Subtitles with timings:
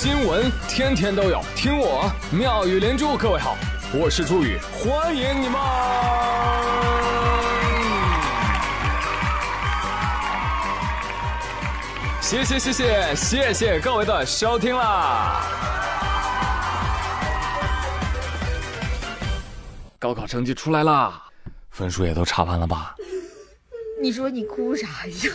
[0.00, 3.16] 新闻天天都有，听我妙语连珠。
[3.16, 3.56] 各位好，
[3.92, 5.60] 我是朱宇，欢迎你们！
[12.20, 15.42] 谢谢谢谢谢谢各位的收听啦！
[19.98, 21.20] 高考成绩出来啦，
[21.70, 22.94] 分数也都查完了吧？
[24.00, 25.32] 你说你哭啥呀？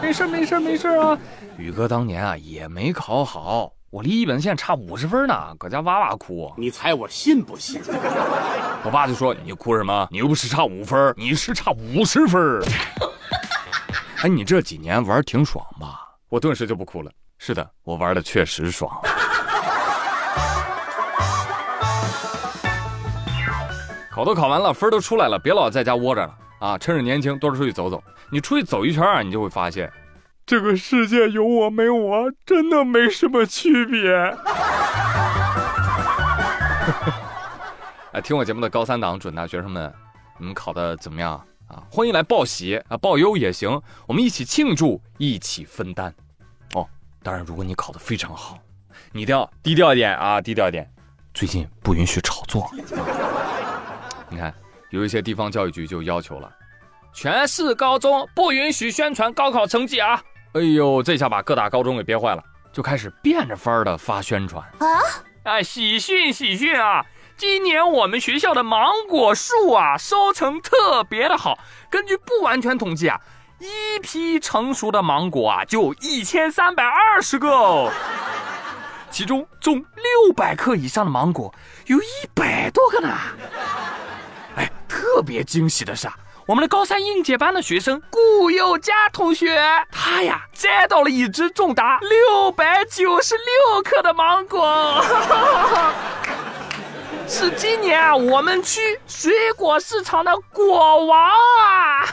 [0.00, 1.18] 没事没事没事啊！
[1.56, 6.52] 宇哥当年啊也没考好，我离一本线差五十分呢，搁家哇哇哭。
[6.56, 7.80] 你猜我信不信？
[8.84, 10.08] 我爸就说：“你哭什么？
[10.10, 12.60] 你又不是差五分，你是差五十分。
[14.22, 16.08] ”哎，你这几年玩挺爽吧？
[16.28, 17.10] 我顿时就不哭了。
[17.38, 18.90] 是的，我玩的确实爽。
[24.10, 26.34] 考都考完了，分都出来了，别老在家窝着了。
[26.58, 28.02] 啊，趁着年轻，多出去走走。
[28.30, 29.90] 你出去走一圈啊，你就会发现，
[30.44, 34.10] 这个世界有我没我，真的没什么区别。
[38.12, 39.92] 哎，听我节目的高三党、准大学生们，
[40.38, 41.82] 你们考的怎么样啊？
[41.90, 46.12] 欢迎来报喜啊，报忧也行，我们一起庆祝，一起分担。
[46.74, 46.88] 哦，
[47.22, 48.58] 当然，如果你考的非常好，
[49.12, 50.90] 你一定要低调一点啊，低调一点。
[51.32, 52.68] 最近不允许炒作。
[54.28, 54.52] 你看。
[54.90, 56.50] 有一些地方教育局就要求了，
[57.12, 60.22] 全市高中不允许宣传高考成绩啊！
[60.52, 64.86] 哎呦，这下把各大高中给憋坏了，就开始变着法儿的发宣传啊！
[65.44, 67.04] 哎，喜讯喜讯啊！
[67.36, 71.58] 今年我们学校的芒果树啊，收成特别的好。
[71.90, 73.20] 根据不完全统计啊，
[73.60, 77.92] 一批成熟的芒果啊，就一千三百二十个，
[79.10, 81.54] 其中重六百克以上的芒果
[81.86, 83.16] 有一百多个呢。
[85.14, 86.14] 特别惊喜的是啊，
[86.46, 89.58] 我们的高三应届班的学生顾佑佳同学，
[89.90, 95.02] 他呀摘到了一只重达六百九十六克的芒果，
[97.26, 102.04] 是今年啊我们区水果市场的果王啊！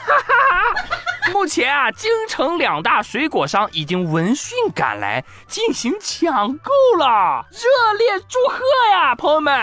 [1.34, 9.62] 目前啊，京城两大水果商已经闻讯赶来进行抢购了，热烈祝贺呀，朋友们！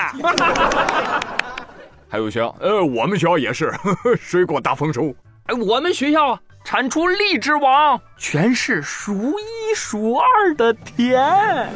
[2.13, 3.73] 还有学校，呃，我们学校也是
[4.21, 5.15] 水果大丰收。
[5.47, 11.73] 哎，我们学校产出荔枝王，全市数一数二的甜。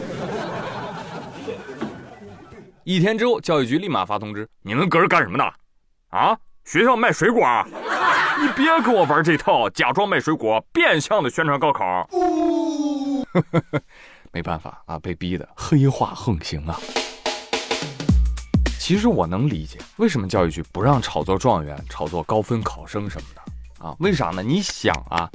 [2.85, 5.45] 一天之后，教育局立马发通知：你们搁这干什么呢？
[6.11, 6.37] 啊，
[6.67, 7.43] 学校卖水果？
[8.39, 12.07] 你别跟我玩这套，假装卖水果，变相的宣传高考。
[14.33, 16.79] 没办法啊，被逼的黑化横行啊。
[18.87, 23.93] 其实我能理解为什么教育局不让炒作状元、炒作高分考生什么的啊？
[23.99, 24.45] 为啥呢？
[24.45, 25.29] 你想啊，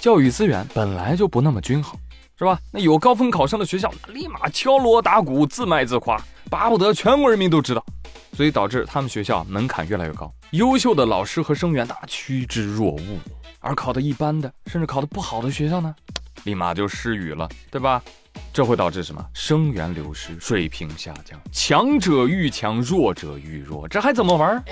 [0.00, 2.00] 教育资源本来就不那么均衡，
[2.38, 2.58] 是吧？
[2.72, 7.84] 那有高分考生的学校，立马敲锣打鼓、自卖自夸，巴不得全国人民都知道，
[8.32, 13.18] 所以导致他们学校门槛越来越高，优秀的老师和生源那趋之若鹜，
[13.58, 15.94] 而考的一般的，甚至考的不好的学校呢，
[16.44, 18.02] 立马就失语了，对吧？
[18.52, 19.24] 这会导致什么？
[19.32, 24.62] 生源流失，水平下降，强者愈强，弱者愈弱，这还怎么玩？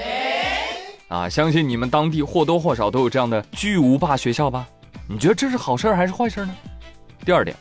[1.09, 4.67] 啊，相信你们当地或多或少都有这样的巨无霸学校吧？
[5.09, 6.55] 你觉得这是好事还是坏事呢？
[7.25, 7.57] 第二点，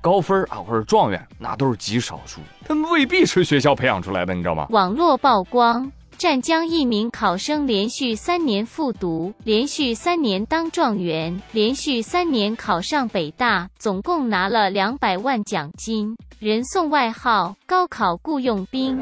[0.00, 4.66] 高分啊或者状元，那都是极少数，他们未必是学校培养出来的，你知道吗？
[4.70, 5.90] 网络曝光。
[6.22, 18.96] 湛江一名考生连续三年复读，连续三年当状元，连续三年考上北大，总共拿了两百万奖金，人送外号“高考雇佣兵”。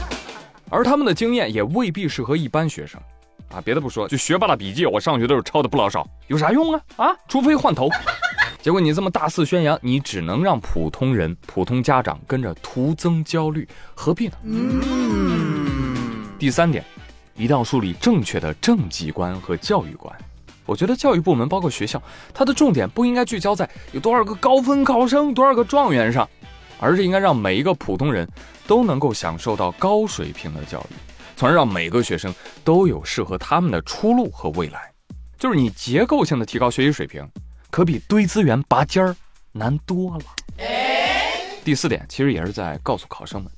[0.68, 3.00] 而他们的经验也未必适合一般学生，
[3.48, 6.80] 啊，别的不说，就学霸的笔记，我上学都是抄的不老少，有啥用啊？
[6.96, 7.88] 啊，除非换头。
[8.66, 14.34] 结果你这么大肆宣扬，你只能让普通人、普通家长跟着徒增焦虑，何必呢？
[16.36, 16.84] 第三点，
[17.36, 20.12] 一定要树立正确的政绩观和教育观。
[20.64, 22.02] 我觉得教育部门包括学校，
[22.34, 26.28] 它的重点不应该聚焦在有多少个高分考生、多少个状元上，
[26.80, 28.28] 而是应该让每一个普通人
[28.66, 30.96] 都能够享受到高水平的教育，
[31.36, 32.34] 从而让每个学生
[32.64, 34.92] 都有适合他们的出路和未来。
[35.38, 37.24] 就是你结构性的提高学习水平。
[37.70, 39.14] 可比堆资源拔尖儿
[39.52, 40.24] 难多了。
[41.64, 43.50] 第四点，其实也是在告诉考生们，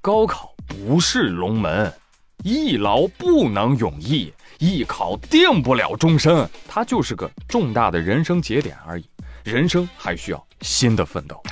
[0.00, 1.92] 高考不是龙门，
[2.42, 9.08] 一劳不能永逸，艺考定不了终身，它就是个重大的人生节点而已。
[9.42, 11.42] 人生还需要新的奋斗。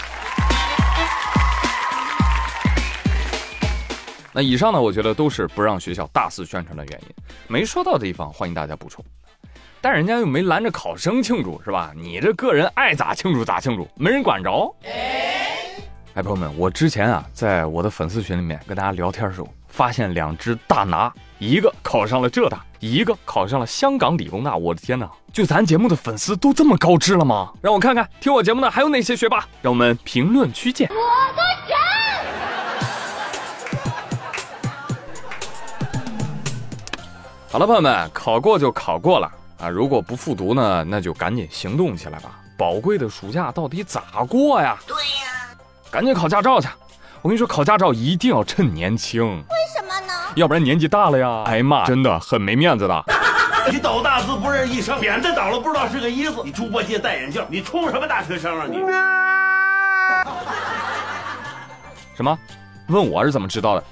[4.35, 7.09] 那以上呢，我觉得都是不让学校大肆宣传的原因。
[7.49, 9.05] 没说到的地方，欢迎大家补充。
[9.85, 11.93] 但人家又没拦着考生庆祝，是吧？
[11.97, 14.73] 你这个人爱咋庆祝咋庆祝，没人管着。
[16.15, 24.57] 哎，朋友们，我之前啊，在我的粉丝群里面跟大家聊天的时候，发现两只大拿，一个考上了浙大，一个考上了香港理工大。
[24.57, 27.53] 我的天哪，就咱节目的粉丝都这么高知了吗？
[27.61, 29.45] 让我看看，听我节目的还有哪些学霸？
[29.61, 30.89] 让我们评论区见。
[30.91, 30.95] 我
[31.35, 31.75] 的神！
[37.51, 39.29] 好了，朋友们，考过就考过了
[39.63, 42.41] 啊，如果不复读呢，那就赶紧行动起来吧。
[42.59, 44.77] 宝贵的暑假到底咋过呀？
[44.87, 45.57] 对呀。
[45.91, 46.69] 赶紧考驾照去！
[47.23, 49.23] 我跟你说，考驾照一定要趁年轻。
[49.25, 50.13] 为什么呢？
[50.35, 53.05] 要不然年纪大了呀，挨骂真的很没面子的。
[53.71, 56.43] 你倒大字不认一声，扁担倒了不知道是个一字。
[56.45, 58.79] 你猪八戒戴眼镜，你充什么大学生啊你？
[62.17, 62.37] 什么？
[62.89, 63.85] 问我是怎么知道的？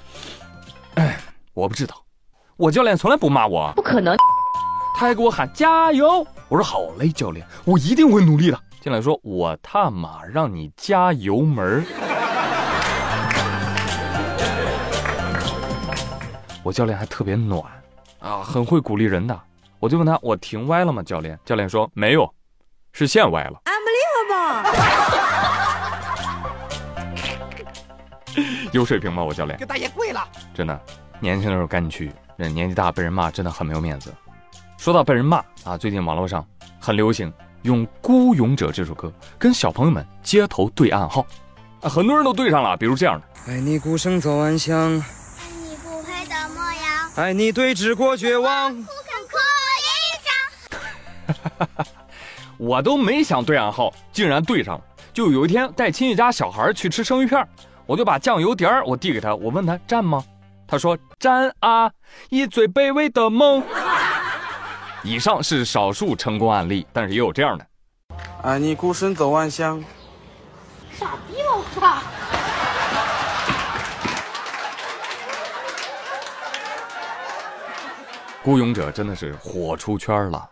[0.95, 1.17] 哎，
[1.53, 1.95] 我不知道。
[2.57, 3.71] 我教练从来不骂我。
[3.75, 4.17] 不可能。
[5.01, 6.23] 他还给我喊加油。
[6.47, 8.59] 我说好嘞，教练，我一定会努力的。
[8.81, 11.83] 进来说：“我他妈让你加油门
[16.61, 17.63] 我教练还特别暖
[18.19, 19.35] 啊，很会鼓励人的。
[19.79, 22.31] 我就问他：“我停歪了吗？”教练，教练说：“没有，
[22.91, 24.69] 是线歪了。” Unbelievable！
[28.71, 29.23] 有水平吗？
[29.23, 29.57] 我教练？
[29.57, 30.23] 给大爷跪了！
[30.53, 30.79] 真的，
[31.19, 34.13] 年轻的时候赶紧去，人年纪大被人骂真的很没有面子。
[34.81, 36.43] 说到被人骂啊，最近网络上
[36.79, 37.31] 很流行。
[37.61, 41.23] 用《孤勇者》这首歌跟小朋友们街头对暗号，
[41.81, 42.75] 啊，很多人都对上了。
[42.75, 49.37] 比如这样的：爱你孤身走暗巷，爱你不配的模样，爱你对峙过绝望，不肯哭
[51.27, 51.85] 一场。
[52.57, 54.83] 我都没想对暗号，竟然对上了。
[55.13, 57.47] 就有一天带亲戚家小孩去吃生鱼片，
[57.85, 60.25] 我就把酱油碟儿我递给他，我问他蘸吗？
[60.65, 61.91] 他说蘸啊，
[62.31, 63.63] 一最卑微的梦。
[65.03, 67.65] 以上是少数成功案例，但是也有这样的。
[68.43, 69.83] 啊你孤身走暗巷。
[70.91, 71.49] 傻逼吧？
[71.49, 72.01] 我操！
[78.43, 80.47] 孤勇者真的是火出圈了，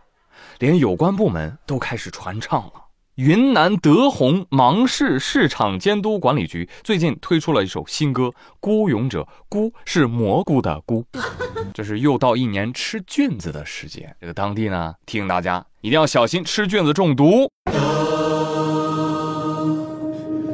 [0.57, 2.73] 连有关部门都开始传唱了。
[3.19, 8.23] 云南德宏芒市市场监督管理局最近推出了一首新歌
[8.61, 11.05] 《孤勇者》，孤是蘑菇的孤。
[11.75, 17.51] 这是又到一年吃菌子的时节，这个当地呢提醒大家一定要小心吃菌子中毒。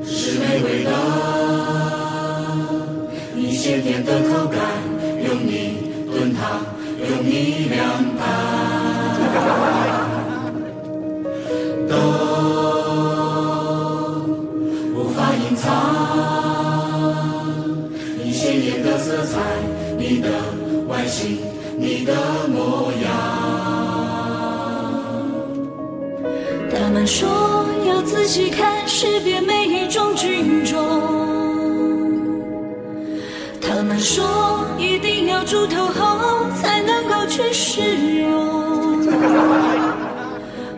[0.03, 0.91] 是美味的，
[3.35, 4.59] 你鲜甜的口感，
[5.23, 6.65] 用你炖汤，
[6.97, 8.14] 用你凉
[29.15, 30.77] 识别每一种菌种。
[33.62, 34.25] 他们说
[34.77, 37.79] 一定要煮透后才能够去食
[38.19, 39.07] 用。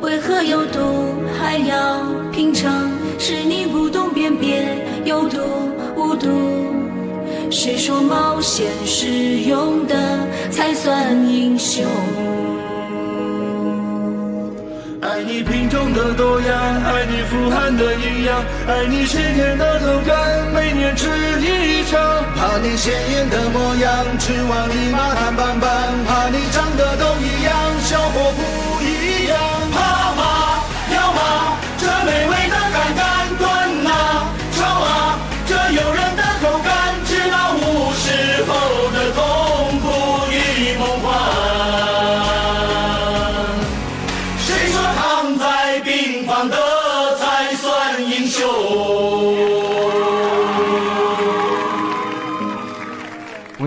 [0.01, 0.79] 为何有毒
[1.39, 2.91] 还要品尝？
[3.17, 5.39] 是你不懂辨别有毒
[5.95, 6.29] 无毒。
[7.49, 9.07] 谁说冒险是
[9.49, 9.95] 用的
[10.51, 11.83] 才算英雄？
[15.17, 16.55] 爱你品种的多样，
[16.85, 18.37] 爱你富含的营养，
[18.67, 20.15] 爱你鲜甜的口感，
[20.53, 21.07] 每年吃
[21.41, 21.99] 一场。
[22.35, 25.69] 怕你鲜艳的模样，吃完立马瘫板板。
[26.05, 27.51] 怕你长得都一样，
[27.81, 29.56] 效果不一样。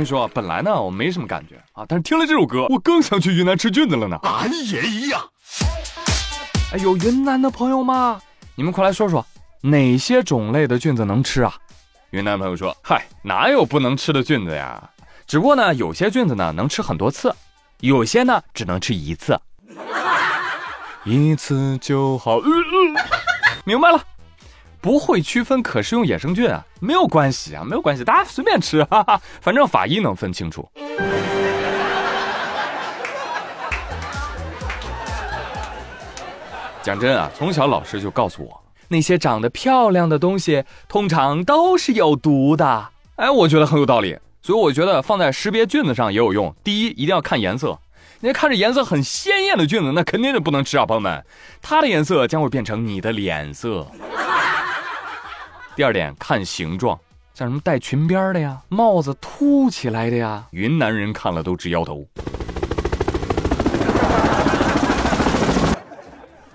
[0.04, 4.18] 说本来呢我没什么感觉啊，但是听了这首歌，我更想去云南吃菌子了呢。
[4.22, 5.20] 俺也一样。
[6.72, 8.20] 哎，有云南的朋友吗？
[8.54, 9.24] 你们快来说说，
[9.62, 11.54] 哪些种类的菌子能吃啊？
[12.10, 14.90] 云南朋友说：嗨，哪有不能吃的菌子呀？
[15.26, 17.34] 只不过呢，有些菌子呢能吃很多次，
[17.80, 19.38] 有些呢只能吃一次，
[21.04, 22.40] 一次就好。
[23.64, 24.02] 明白了。
[24.80, 30.66] 不会区分可食用野生菌啊，没有关系啊，没有关系，大家随便吃，哈哈，反正法医能分清楚。
[36.82, 38.58] 讲真啊，从小老师就告诉我，
[38.88, 42.88] 那些长得漂亮的东西通常都是有毒的。
[43.16, 46.54] 哎，我觉得很有道理，所以我觉得放在识别菌子上也有用。
[46.64, 47.78] 第一，一定要看颜色，
[48.20, 51.22] 那看着颜色很鲜艳的菌子，那肯定是不能吃啊，朋友们，
[51.60, 53.86] 它的颜色将会变成你的脸色。
[55.80, 57.00] 第二点，看形状，
[57.32, 62.06] 像什么带裙边的呀，帽子凸起来的呀，云南人看了都直摇头。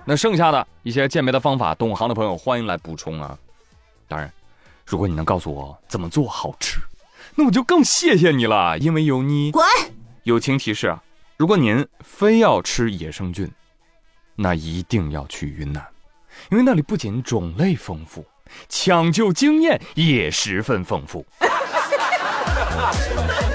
[0.04, 3.36] 那剩下的一些鉴别的方法，懂行的朋友欢迎来补充啊。
[4.06, 4.32] 当然，
[4.86, 6.78] 如果你能告诉我怎么做好吃，
[7.34, 9.50] 那我就更谢谢你了，因为有你。
[9.50, 9.66] 滚！
[10.22, 11.02] 友情提示啊，
[11.36, 13.50] 如果您非要吃野生菌，
[14.36, 15.84] 那一定要去云南，
[16.52, 18.24] 因为那里不仅种类丰富，
[18.68, 21.26] 抢救经验也十分丰富。